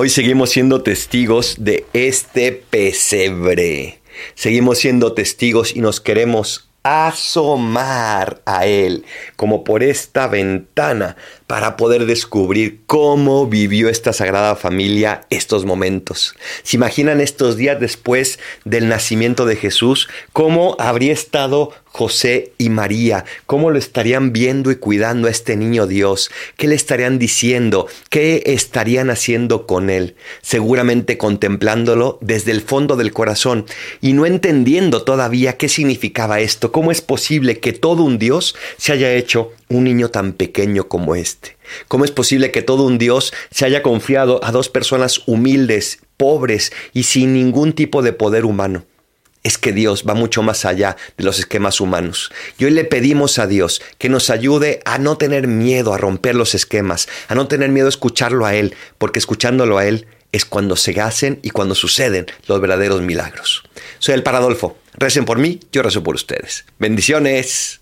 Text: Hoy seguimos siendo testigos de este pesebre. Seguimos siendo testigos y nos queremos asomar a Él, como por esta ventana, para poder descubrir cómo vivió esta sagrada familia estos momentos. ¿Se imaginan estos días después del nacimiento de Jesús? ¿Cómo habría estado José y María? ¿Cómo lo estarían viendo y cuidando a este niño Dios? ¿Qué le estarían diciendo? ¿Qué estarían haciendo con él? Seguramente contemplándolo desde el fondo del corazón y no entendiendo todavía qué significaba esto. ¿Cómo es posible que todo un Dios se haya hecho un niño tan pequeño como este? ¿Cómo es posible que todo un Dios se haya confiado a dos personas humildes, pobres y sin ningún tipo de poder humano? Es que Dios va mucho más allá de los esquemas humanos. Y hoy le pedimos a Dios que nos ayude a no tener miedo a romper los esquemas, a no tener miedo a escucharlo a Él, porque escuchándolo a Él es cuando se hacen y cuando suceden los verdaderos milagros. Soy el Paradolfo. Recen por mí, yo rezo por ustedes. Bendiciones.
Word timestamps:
Hoy 0.00 0.10
seguimos 0.10 0.50
siendo 0.50 0.80
testigos 0.84 1.56
de 1.58 1.84
este 1.92 2.52
pesebre. 2.52 3.98
Seguimos 4.36 4.78
siendo 4.78 5.12
testigos 5.12 5.74
y 5.74 5.80
nos 5.80 6.00
queremos 6.00 6.68
asomar 6.84 8.40
a 8.46 8.66
Él, 8.66 9.04
como 9.34 9.64
por 9.64 9.82
esta 9.82 10.28
ventana, 10.28 11.16
para 11.48 11.76
poder 11.76 12.06
descubrir 12.06 12.82
cómo 12.86 13.48
vivió 13.48 13.88
esta 13.88 14.12
sagrada 14.12 14.54
familia 14.54 15.22
estos 15.30 15.64
momentos. 15.64 16.36
¿Se 16.62 16.76
imaginan 16.76 17.20
estos 17.20 17.56
días 17.56 17.80
después 17.80 18.38
del 18.64 18.88
nacimiento 18.88 19.46
de 19.46 19.56
Jesús? 19.56 20.08
¿Cómo 20.32 20.76
habría 20.78 21.12
estado 21.12 21.72
José 21.90 22.52
y 22.58 22.70
María? 22.70 23.24
¿Cómo 23.46 23.70
lo 23.70 23.78
estarían 23.78 24.32
viendo 24.32 24.70
y 24.70 24.76
cuidando 24.76 25.28
a 25.28 25.30
este 25.30 25.56
niño 25.56 25.86
Dios? 25.86 26.30
¿Qué 26.56 26.68
le 26.68 26.74
estarían 26.74 27.18
diciendo? 27.18 27.86
¿Qué 28.10 28.42
estarían 28.46 29.10
haciendo 29.10 29.66
con 29.66 29.90
él? 29.90 30.16
Seguramente 30.42 31.18
contemplándolo 31.18 32.18
desde 32.20 32.52
el 32.52 32.60
fondo 32.60 32.96
del 32.96 33.12
corazón 33.12 33.66
y 34.00 34.12
no 34.12 34.26
entendiendo 34.26 35.02
todavía 35.02 35.56
qué 35.56 35.68
significaba 35.68 36.40
esto. 36.40 36.72
¿Cómo 36.72 36.92
es 36.92 37.00
posible 37.00 37.58
que 37.58 37.72
todo 37.72 38.02
un 38.02 38.18
Dios 38.18 38.54
se 38.76 38.92
haya 38.92 39.12
hecho 39.14 39.52
un 39.68 39.84
niño 39.84 40.10
tan 40.10 40.32
pequeño 40.32 40.88
como 40.88 41.14
este? 41.14 41.56
¿Cómo 41.88 42.04
es 42.04 42.10
posible 42.10 42.50
que 42.50 42.62
todo 42.62 42.84
un 42.84 42.98
Dios 42.98 43.32
se 43.50 43.64
haya 43.64 43.82
confiado 43.82 44.40
a 44.44 44.52
dos 44.52 44.68
personas 44.68 45.22
humildes, 45.26 46.00
pobres 46.16 46.72
y 46.92 47.04
sin 47.04 47.34
ningún 47.34 47.72
tipo 47.72 48.02
de 48.02 48.12
poder 48.12 48.44
humano? 48.44 48.84
Es 49.48 49.56
que 49.56 49.72
Dios 49.72 50.04
va 50.06 50.12
mucho 50.12 50.42
más 50.42 50.66
allá 50.66 50.98
de 51.16 51.24
los 51.24 51.38
esquemas 51.38 51.80
humanos. 51.80 52.30
Y 52.58 52.66
hoy 52.66 52.70
le 52.70 52.84
pedimos 52.84 53.38
a 53.38 53.46
Dios 53.46 53.80
que 53.96 54.10
nos 54.10 54.28
ayude 54.28 54.82
a 54.84 54.98
no 54.98 55.16
tener 55.16 55.46
miedo 55.46 55.94
a 55.94 55.96
romper 55.96 56.34
los 56.34 56.54
esquemas, 56.54 57.08
a 57.28 57.34
no 57.34 57.48
tener 57.48 57.70
miedo 57.70 57.86
a 57.86 57.88
escucharlo 57.88 58.44
a 58.44 58.54
Él, 58.54 58.74
porque 58.98 59.18
escuchándolo 59.18 59.78
a 59.78 59.86
Él 59.86 60.06
es 60.32 60.44
cuando 60.44 60.76
se 60.76 61.00
hacen 61.00 61.38
y 61.42 61.48
cuando 61.48 61.74
suceden 61.74 62.26
los 62.46 62.60
verdaderos 62.60 63.00
milagros. 63.00 63.62
Soy 64.00 64.16
el 64.16 64.22
Paradolfo. 64.22 64.76
Recen 64.92 65.24
por 65.24 65.38
mí, 65.38 65.60
yo 65.72 65.82
rezo 65.82 66.02
por 66.02 66.14
ustedes. 66.14 66.66
Bendiciones. 66.78 67.80